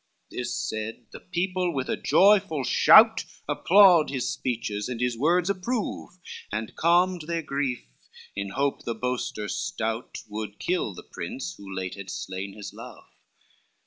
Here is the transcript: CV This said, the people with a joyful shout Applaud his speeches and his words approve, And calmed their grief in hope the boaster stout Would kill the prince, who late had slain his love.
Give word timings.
CV 0.01 0.29
This 0.39 0.51
said, 0.55 1.05
the 1.11 1.19
people 1.19 1.71
with 1.71 1.87
a 1.87 1.95
joyful 1.95 2.63
shout 2.63 3.23
Applaud 3.47 4.09
his 4.09 4.27
speeches 4.27 4.89
and 4.89 4.99
his 4.99 5.15
words 5.15 5.47
approve, 5.47 6.17
And 6.51 6.75
calmed 6.75 7.25
their 7.27 7.43
grief 7.43 7.85
in 8.35 8.49
hope 8.49 8.81
the 8.83 8.95
boaster 8.95 9.47
stout 9.47 10.23
Would 10.27 10.57
kill 10.57 10.95
the 10.95 11.03
prince, 11.03 11.53
who 11.55 11.71
late 11.71 11.93
had 11.93 12.09
slain 12.09 12.53
his 12.53 12.73
love. 12.73 13.05